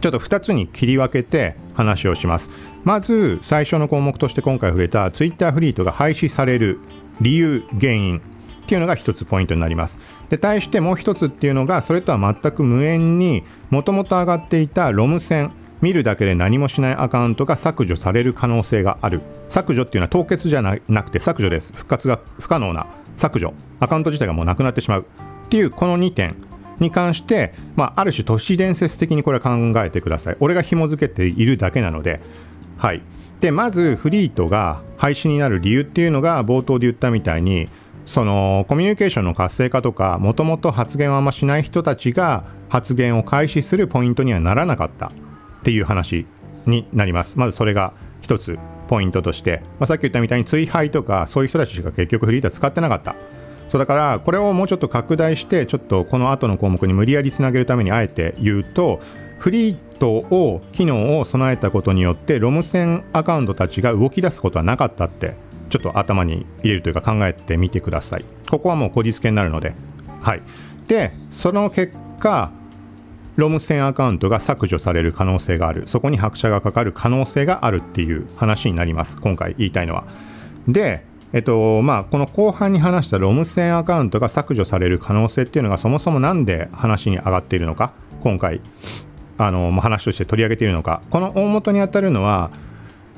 [0.00, 2.50] ちょっと2つに切り分けて話をします。
[2.84, 6.78] まず最初の項目として今回触れた Twitter フリートが廃止される
[7.20, 10.00] 理由原因っていうのが1つポイントになります。
[10.30, 15.52] で対してもう1つっていうのがそれとは全く無縁にもともと上がっていたロム線。
[15.82, 19.22] 見るだけで何もしないアカウントが削除される可能性がある。
[19.48, 21.72] 削除っていうのは凍結じゃなくて削除です。
[21.74, 23.54] 復活が不可能な削除。
[23.80, 25.06] アカウント自体がもうなくなってしまう。
[25.46, 26.36] っていうこの2点。
[26.80, 30.36] に関して、まあ、ある種都市伝説的にこれは考えてください。
[30.40, 32.20] 俺が紐付けているだけなので。
[32.78, 33.02] はい。
[33.40, 37.70] でまずフリートが廃止になる理由っていうのが冒頭で言ったみたいに
[38.04, 45.10] そのコミュニケーションの活性化とかもともと発言をあんましない人たちが発言を開始するポイントにはならなかった。
[45.60, 46.26] っていう話
[46.66, 47.38] になります。
[47.38, 53.14] まずそれが一つポイントとして、まあ、さっき言ったみたいに追廃とかそういう人たちしか結局フリートは使ってなかった。
[53.70, 59.00] そうだからこれをもうちょっと拡大してちょっとこの後の項目に無理やりつなげるためにあえて言うと
[59.38, 65.36] フリートを機能を備えたことによってロム線アカウントたちが動き出すことはなかったって
[65.70, 68.24] ちょっと頭に入れるというか考えてみてください。
[68.50, 69.72] ここはもうこじつけになるので。
[70.20, 70.42] はい。
[70.88, 72.50] でその結果
[73.36, 75.84] ロム線アカウントが削除される可能性がある。
[75.86, 79.16] そこに拍車がかかる可能性があるっていう話になります。
[79.16, 80.04] 今回言いたいのは。
[80.66, 88.60] でえっとまあ、この後半に話したロム線アカウントが削除される可能性っていうのがそもそもなんで話に上がっているのか今回
[89.38, 91.00] あの、話として取り上げているのか。
[91.08, 92.50] この大元に当たるのは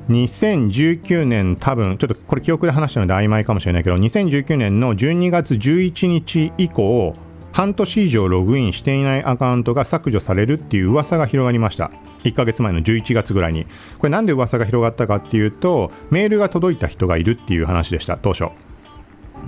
[0.08, 7.14] 2019年多分ちょっとこれ記憶で話したので曖昧かもしれないけど2019年の12月11日以降
[7.52, 11.90] 半年以上ログインしていないアカウントが削除されるっていう噂が広がりました。
[12.24, 13.66] 1ヶ月前の11月ぐらいに。
[13.98, 18.50] これなんで噂が広がったかっていうとメールが届いた人がいるっていう話でした当初。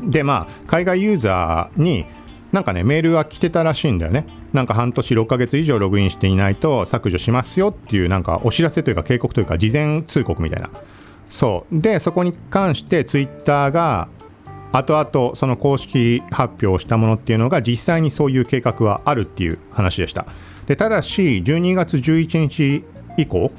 [0.03, 2.05] でまあ海外ユーザーに
[2.53, 4.27] なんかねメールが来てたらしいんだよね。
[4.53, 10.71] なんか半年6ヶ月以上ログインしていないと削除しますよっていうなんかお知らせというか警告というか事前通告みたいな。
[11.31, 11.81] そう。
[11.81, 14.09] でそこに関してツイッターが
[14.75, 20.27] 後々その公式発表をしたものっていうのが実際にそういう計画はあるっていう話でした。
[20.67, 22.85] でただし12月11日
[23.17, 23.53] 以降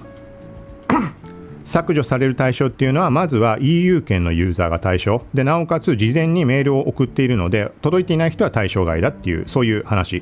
[1.63, 5.23] 削除される対象っていうのはまずは EU 圏のユーザーが対象。
[5.33, 10.21] でなおかつ事前にメールを送っているので届いていない人は対象外だっていうそういう話。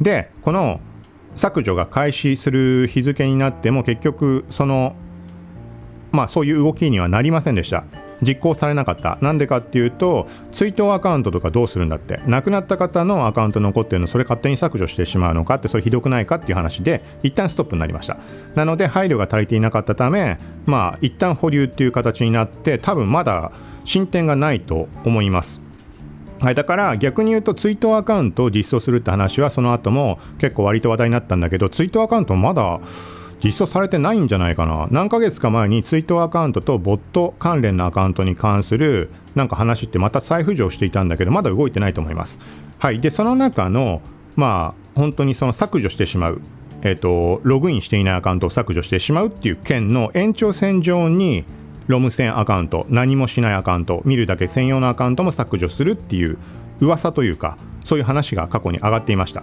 [0.00, 0.80] でこの
[1.36, 4.96] 削除が開始する日付になっても結局その
[6.10, 7.84] まあそういう動きにはなりませんでした。
[8.22, 9.18] 実行されなかった。
[9.20, 12.20] なんでかっていうと追悼アカウントとかどうするんだって。
[12.26, 18.16] 亡くなった方のアカウント残ってるのそれ勝手に削除してしまうのかってそれひどくないかっていう話で一旦ストップになりました。
[18.54, 23.52] なので配慮が足りていなかったためまあ一旦保留っていう形になって多分まだ
[23.84, 25.64] 進展がないと思います。
[26.40, 32.80] はい、だから逆に言うとツイートアカウントを実装するって話はその後も結構割と話題になったんだけどツイートアカウントまだ
[33.44, 34.88] 実装されてないんじゃないかな。
[34.90, 42.38] 何ヶ月か前にツイートアカウントとボット関連のアカウントに関するなんか話ってまた再浮上していたんだけどまだ動いてないと思います。
[42.78, 43.00] はい。
[43.00, 44.00] でその中の
[44.34, 46.40] まあ本当にその削除してしまう
[46.82, 51.44] えっ、ー、とログインしていないアカウントを削除してしまうっていう件の延長線上に
[51.86, 56.38] ロム線アカウント何もしないアカウント見るだけ専用のアカウントも削除するっていう
[56.80, 59.42] 噂というかそういう話が過去に上がっていました。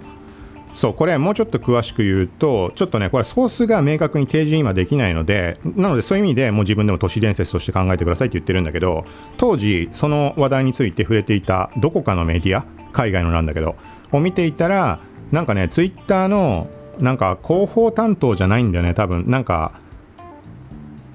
[0.73, 9.05] そうこれもうちょっと詳しく言うとちょっとねこれソースが明確に提示今できないのでなのでそういう意味でもう自分でも都市伝説として考えてくださいって言ってるんだけど
[9.37, 13.75] 当時その話題について触れていたどこかのメディア海外のなんだけど
[14.11, 14.99] を見ていたら
[15.31, 16.67] なんかねツイッターの
[16.99, 19.25] なんか広報担当じゃないんだよね多分。
[19.27, 19.73] なんか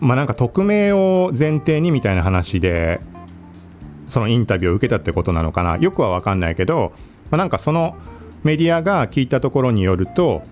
[0.01, 3.01] まあなんか匿名を前提にみたいな話で
[4.09, 5.77] そのインタビューを受けたってことなのかな。
[5.77, 6.93] よくは分かんないけど、
[7.31, 7.97] まあ、なんかその
[8.45, 10.43] メディアが聞いたところによると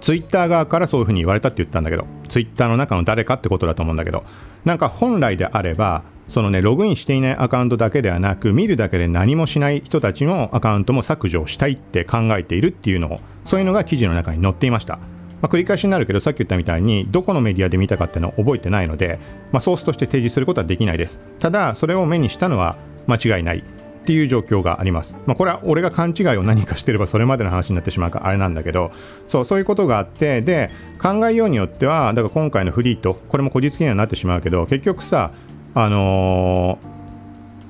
[0.00, 4.24] ツイッター側からそういうふうに言われたって言ったんだけどツイッターの中の誰かってことだと思うんだけど
[4.64, 14.98] なんか本来であればそのねログインしていないアカウントだけではなく見るだけで何もしない人たちのアカウントも削除したいって考えているっていうのをそういうのが記事の中に載っていました。
[15.42, 19.18] まあ、繰り返しになるけどさっき言ったみたいにどこのメディアで見たかっていうのを覚えてないので、
[19.50, 21.20] まあ、ソースとして提示することはできないです。
[21.40, 22.76] ただそれを目にしたのは
[23.08, 23.64] 間違いない。
[24.02, 25.14] っていう状況があります。
[25.26, 28.90] まあ、これは俺が勘違いを何かしてればそれまでの話になってしまうからあれなんだけど
[29.28, 35.30] そうそういうことがあってで考えようによってはだから今回のフリートこれもこじつけにはなってしまうけど結局さ
[35.74, 36.78] あの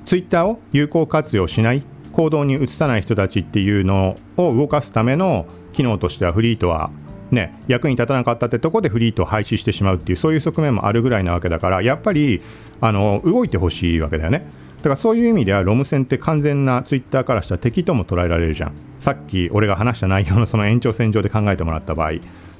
[0.05, 6.89] ー、ツイッターを有効活用しない行動に移さない人たちっていうのを動かすための機能としてはフリートは
[7.31, 12.43] ね、役に立たなかったってとこでフリートを廃止してしまうっていうそういう側面もあるぐらいなわけだからやっぱり
[12.79, 14.45] あの動いてほしいわけだよね
[14.83, 18.73] だからそういう意味ではロム線って完全なツイッターからした敵とも捉えられるじゃん。
[18.99, 22.15] さっき俺が話した内容のその延長線上で考えてもらった場合。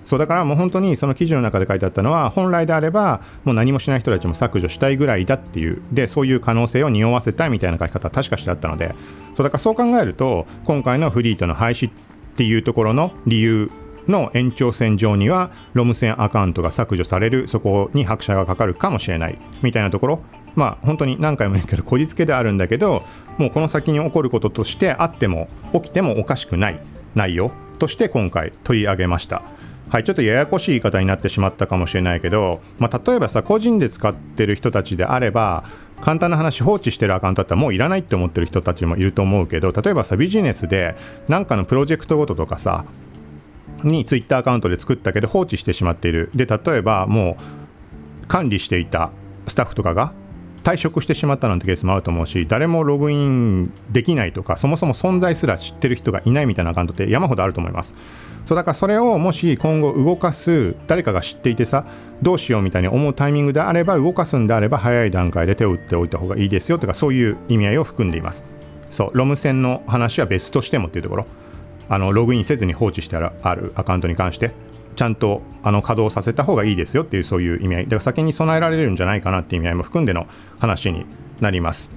[0.05, 5.81] そうだからもう本当にその記事の中で書いてあったのは本来であればもう何もしない人たちも削除したいぐらいだっていう。
[5.91, 8.95] でそういう可能性を匂わせたいみたいな書き方は確かしてあったので。
[9.35, 11.93] そうだからそう考えると今回のフリートの廃止っ
[12.37, 13.69] ていうところの理由
[14.07, 17.49] の延長線上にはロム線アカウントが削除される。
[17.49, 19.37] そこに拍車がかかるかもしれない。
[19.61, 20.21] みたいなところ。
[20.55, 23.03] まあ本当に何回も言うけどこじつけであるんだけど
[23.37, 26.79] もうこの先に起こることとしてあっても起きてもおかしくない
[27.15, 29.41] 内容として今回取り上げました。
[29.89, 35.65] はい、ちょっとややこしい言い方になってしまったかもしれないけど、まあ、例えばさ、個人で使ってる人たちであれば、
[36.01, 40.95] 簡単な話、放置してるアカウントだったらもういらないって思ってる人たちもいると思うけど、例えばさ、ビジネスで
[41.27, 42.85] 何かのプロジェクトごととかさ、
[43.83, 46.31] にツイッターアカウントで作ったけど放置してしまっている。
[46.33, 47.37] で、例えばも
[48.23, 49.11] う管理していた
[49.47, 50.11] スタッフとかが
[50.63, 57.93] 退職してしまったなんてケースもあると思うし誰もログインできないとかそもそも存在すら知ってる人がいないみたいなアカウントって山ほどあると思います。
[58.45, 61.85] そうだからそれをもし今後動かす誰かが知っていてさ
[62.21, 68.43] どうしようみたいに思うタイミングであれば動かすんであれば早い段階で手を打っておいた方がいいですよとかそういう意味合いを含んでいます。
[68.89, 71.25] そうロム線の話は別としてもっていうところ。
[71.89, 74.51] あのログインせずに放置してあるアカウントに関して。
[74.95, 77.83] ちゃんとあの稼働させた方がいいですよっていうそういう意味合い。
[77.85, 80.27] だから先に備えられるんじゃないかなっていう意味合いも含んでの
[80.59, 81.05] 話に
[81.39, 81.91] なります。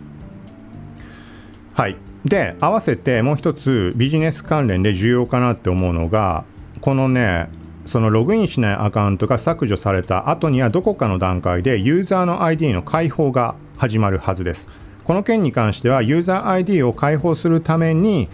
[1.74, 1.96] はい。
[2.24, 6.44] で合わせてもう一つビジネス関連で重要かなって思うのが
[6.80, 7.48] このね
[7.86, 14.68] そのログインしないアカウントが削除された後にはどこかの段階でユーザーの ID の開放が始まるはずです。
[15.04, 18.28] この件に関してはユーザー ID を開放するために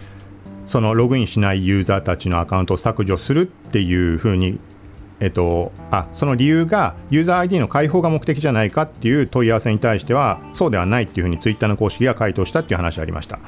[0.65, 4.59] そのログインしないユーザーたちのアカウントを削除するっていうふうに、
[5.19, 13.39] えっと、あその理由がユーザー ID の開放が目的じゃないかっていう問い合わせに対してはそうではないっていうふうにツイッターの公式が回答したっていう話ありました。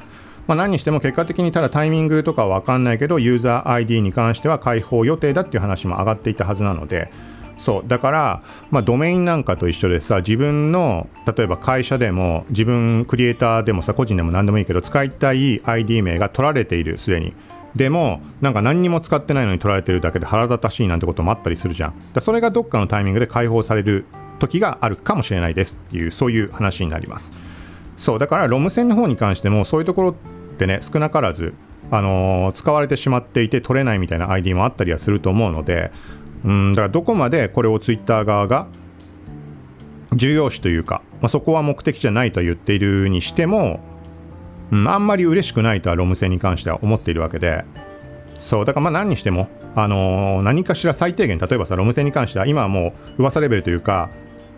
[0.47, 7.11] まあ、何にしても結果的にただタイミングとかは分かんないけどユーザー ID に関しては開放予定だっていう話も上がっていたはずなので
[7.57, 17.33] そうだから、まあ、ドメインなんかと一緒でさ自分の例えば会社でも自分クリエイターでもさ個人でも何でもいいけど使いたい ID 名が取られているすでに。
[17.75, 21.93] でもなんか何にも使ってないのに取られてるだけで腹立たしいなんてこともあったりするじゃん。
[22.13, 24.05] だそれがどっかのタイミングで解放される
[24.39, 27.33] 時があるかもしれないですっていうそういう話になります。
[27.97, 30.13] そうだからロム線の方に関してもそういうところっ
[30.57, 31.53] てね少なからず
[31.91, 35.91] あのー、使われてしまっていて取れないみたいな ID もあったりはすると思うので
[36.45, 38.67] うんだからどこまでこれをツイッター側が
[40.13, 43.79] 重要視というか、まあ、そこは目的じゃないと言っているにしても、
[44.71, 47.65] うん、あんまり嬉しくないとはロム線に関しては思っているわけで
[48.39, 54.09] そうだからまあ何にしても、あのー、何かしら最低限例えばさロム線に関しては今はもう噂レベルというか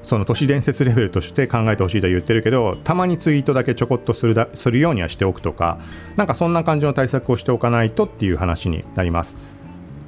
[0.03, 5.79] その都市伝説レベルとして考えてほしいと言ってるけどたまにツイートだけちょこっとするだするようにはしておくとか
[6.17, 9.35] なんかそんな感じの対策をしておかないとっていう話になります。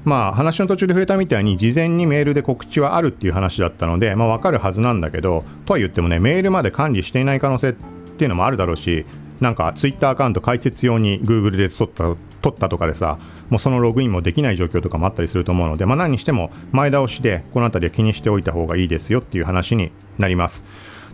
[0.06, 7.74] まあ話の途中で触れたみたいに事前にメールで告知はあるっていう話だったのでまあ分かるはずなんだけどとは言ってもねメールまで管理していない可能性っ
[8.18, 9.06] ていうのもあるだろうし
[9.40, 20.66] なんか Twitter アカウント開設用に Google で取った取ったとかでさもうそのログインもできない状況とかもあったりすると思うので、まあ、何にしても前倒しでこの辺りは気にしておいた方がいいですよっていう話になります。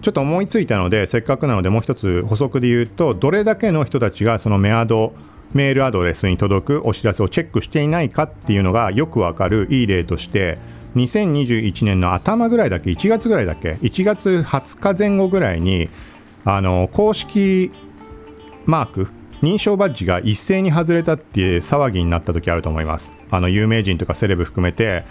[0.01, 5.13] ちょっと思いついたのでせっかくなのでもう一つ補足で言うとどれだけの人たちがそのメアド
[5.55, 10.59] メールアドレスに届くお知らせをチェックしていないかっていうのがよくわかるいい例として
[10.95, 15.89] 2021年の頭ぐらいだけ1月ぐらいだっけ1月20日前後ぐらいに
[16.43, 17.71] あの公式
[18.65, 19.07] マーク
[19.41, 23.13] 認証バッジが一斉に外れたっていう騒ぎになった時あると思います。
[23.31, 25.05] あの有名人とかセレブ含めて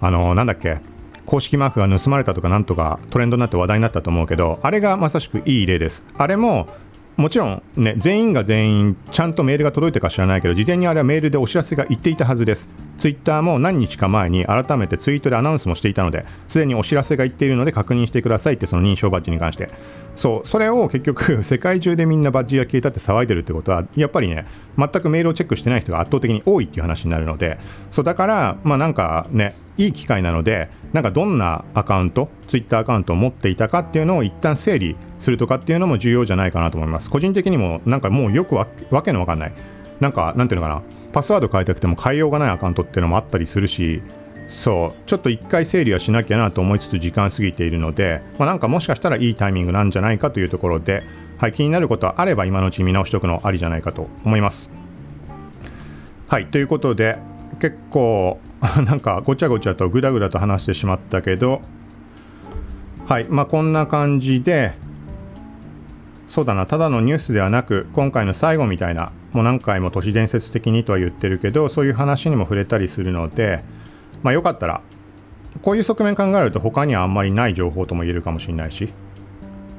[0.00, 0.80] あのなんだっけ
[1.26, 6.04] 公式マークが盗まれたとかなんとかトレンドになって話題になったと思うけどあれがまさしくいい例です。
[6.16, 6.68] あれも
[7.16, 12.70] もちろん、ね、全員が全員ちゃんとメールが届いてか知らないけど事前にあれはメールでお知らせが言っていたはずです。
[12.98, 19.70] ツイッターも何日か前に改めてツイートでアナウンスもしていたのですでにお知らせが言っているので確認してくださいってその認証バッジに関して。
[20.14, 24.46] そうそれを結局 世界中でみんなバッジが消えたって騒いでるってことはやっぱりね
[24.78, 27.58] 全くメールをチェックしてない人が圧倒的に多いっていう話になるので。
[27.90, 37.08] そうだからまあなんかねいい機会なのでなんかどんなアカウントツイッターアカウントを持っていたかっていうのを一旦整理するとかっていうのも重要じゃないかなと思います。
[37.08, 38.66] 個人的にもなんかもうよくわ
[39.02, 39.52] けのわかんない。
[40.00, 40.82] なんかなんていうのかな。
[41.12, 44.02] パスワード変えたくても変えようがないアカウントっていうのもあったりするし
[44.48, 45.08] そう。
[45.08, 51.02] ちょっと一回整理はしなきゃなと思いつつ時間過ぎているので、まあ、なんかもしかしたらいいタイミングなんじゃないかというところで、
[51.38, 54.70] はい、気になることはあれば今のうち見直しておくのありじゃないかと思います。
[56.28, 57.18] はいということで
[57.60, 58.38] 結構
[58.84, 61.62] なんかごちゃごちゃとぐだぐだと話してしまったけど
[63.06, 64.74] はいまあこんな感じで
[66.28, 73.64] そうだなただのニュースではなく今回の最後みたいなもう何回も都市伝説的にとは言ってるけどそういう話にも触れたりするので
[74.22, 74.80] まあよかったら
[75.60, 78.92] こういう側面考えると他にはあんまりない情報とも言えるかもしれないし、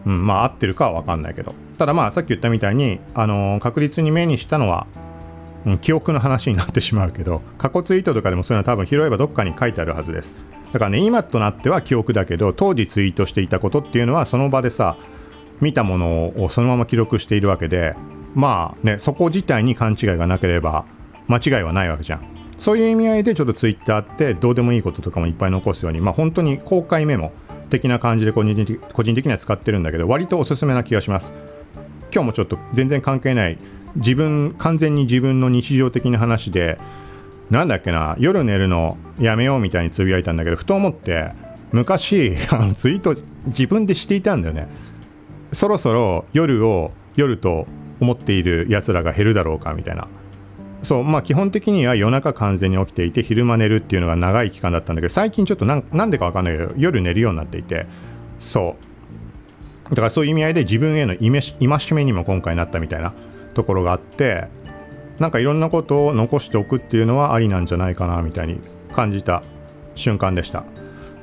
[0.05, 1.55] うん、まあ合ってるかは分かんないけど。
[1.77, 4.86] ただまあさっき言ったみたいに、あのー、確実に目にしたのは
[5.66, 10.36] うん、記憶の話になってしまうけど過去ツイートとかでもそういうのは多分拾えばどっかに書いてあるはずです。
[10.74, 14.97] だからね今となっては記憶だけど当時ツイートしていたことっていうのはその場でさ
[15.61, 17.95] 見たものをそのまま記録しているわけで
[18.34, 20.86] まあねそこ自体に勘違いがなければ
[21.28, 22.28] 間違いはないわけじゃん。
[22.57, 27.32] そういう意味合いでちょっとツイッターってどうでもいいこととかもいっぱい残すように、まあ、本当に公開メモ
[27.70, 31.34] 的な感じで個人的個人的には使ってるんだけど割とおすすめな気がします。
[32.14, 33.57] 今日もちょっと全然関係ない
[33.95, 36.79] 自分完全に自分の日常的な話で
[37.49, 41.31] なんだっけな夜寝るのやめようみたいにつぶやいたんだけどふと思って
[41.71, 43.15] 昔 あのツイート
[43.47, 44.67] 自分でしていたんだよね。
[45.51, 47.67] そろそろ夜を夜と
[47.99, 50.07] 思っているやつらが減るだろうかみたいな。
[50.81, 57.85] そうまあ基本的には夜中完全に起きていて昼間寝るっていうのが長い期間だったんだけど最近ちょっとなんでか分かんないけど夜寝るようになっていて
[58.39, 59.89] そう。
[59.89, 63.13] だからそういう意味合いで自分への戒めにも今回なったみたいな。
[63.54, 64.47] ところがあって
[65.20, 68.60] なんかいろんなことを残しておくっていうのはありなんじゃないかなみたいに
[68.95, 69.43] 感じた
[69.95, 70.66] 瞬間でした。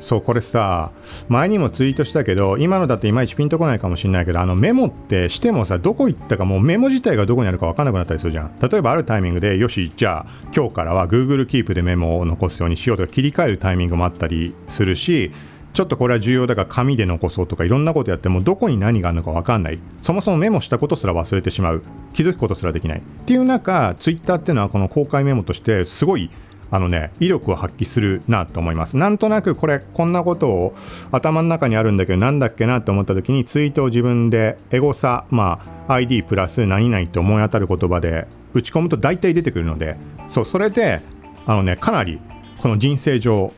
[0.00, 0.92] そうこれさ
[1.28, 8.58] 前にもツイートしたけど今のだっていまいちピンとこないかもしれないけどあのメモってしてもさどこ行ったかもうメモ自体がどこにあるか分かんなくなったりするじゃん。
[8.60, 10.26] 例えばあるタイミングでよしじゃあ
[10.56, 15.32] 今日からは Google Keep でメモを残すようにしようとか切り替えるタイミングもあったりするし
[15.72, 19.78] ちょっとこれは重要だから紙で残そうとかいろんなことやってもどこに何があるのか分かんない。
[20.02, 21.82] そもそもメモしたことすら忘れてしまう。
[22.12, 22.98] 気づくことすらできない。
[22.98, 26.30] っていう中 Twitter っていうのはこの公開メモとしてすごい
[26.72, 28.96] あのね威力を発揮するなと思います。
[28.96, 30.74] なんとなくこれこんなことを
[31.12, 39.96] 頭の中にあるんだけどなんだっけなと思った時にツイートを自分でエゴサまあ ID プラス何々と思い当たる言葉で打ち込むと大体出てくるので。
[40.30, 41.02] そうそれで
[41.44, 42.20] あのねかなり
[42.58, 43.52] この人生上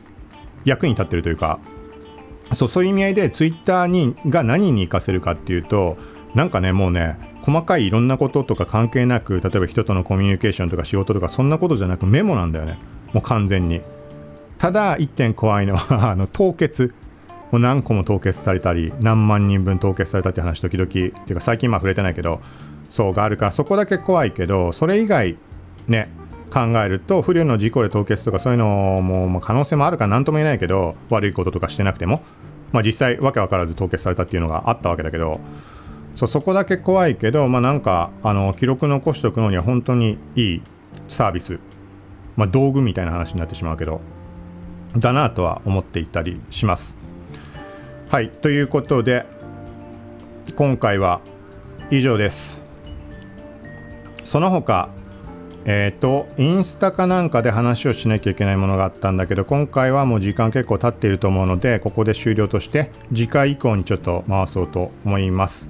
[0.65, 1.59] 役に立ってるというか
[2.53, 5.97] そうそういう意味合いでツイッターにが何に活かせるかっていうと
[6.35, 12.79] なんかねもうね細かいいろんなこととか関係なく例えば人とのコミュニケーションとか仕事とかそんなことじゃなくメモなんだよね。
[13.13, 13.81] もう完全に。
[14.57, 16.93] ただ1点怖いのは あの凍結。
[17.51, 20.87] もう何個も凍結されたり何万人分凍結されたって話時々。
[20.87, 22.41] っていうか最近まあ触れてないけど
[22.89, 25.37] そうがあるからそこだけ怖いけどそれ以外
[25.87, 26.09] ね
[26.53, 28.65] 考えると不慮の事故で凍結とかそういうの
[29.01, 32.21] も、まあ、可能性もあるから何とも言えないけど悪いこととかしてなくても
[32.73, 35.39] まあ、実際わけ分からず凍結されたっていうのがあったわけだけど
[36.15, 40.61] そうそこだけ怖いけど、まあ、なんかあの記録残しておくのには本当にいい
[41.07, 41.59] サービス、
[42.35, 44.01] まあ、道具みたいな話になってしまうけど
[44.97, 46.97] だなとは思っていたりします。
[48.09, 49.25] はいということで
[50.55, 51.21] 今回は
[51.89, 52.61] 以上です。
[54.23, 54.89] その他
[55.65, 65.69] えっ、ー、と、インスタかなんかで話をしなきゃいけないものがあったんだけど、今回はもう時間結構経っていると思うので、ここで終了として、次回以降にちょっと回そうと思います。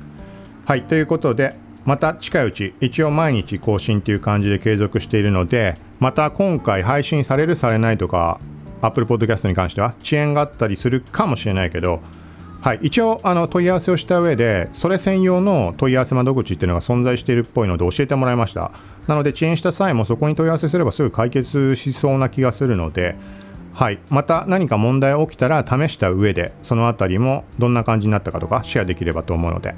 [0.66, 8.40] はい、ということで、また近いうち、一応毎日更新という感じで継続しているので、また今回配信されるされないとか、
[8.82, 12.02] Apple Podcast に関しては遅延があったりするかもしれないけど、
[12.62, 18.72] はい、一応あの問い合わせをした上で、それ専用の問い合わせ窓口っていうのが存在しているっぽいので教えてもらいました。
[19.08, 23.16] なので遅延した際もそこに問い合わせすればすぐ解決しそうな気がするので、
[23.74, 29.76] はい、また何か問題起きたら試した上でその辺りもどんな感じになったかとかシェアできればと思うので。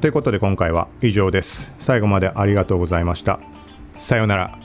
[0.00, 1.72] ということで今回は以上です。
[1.78, 3.40] 最後までありがとうございました。
[3.96, 4.63] さようなら。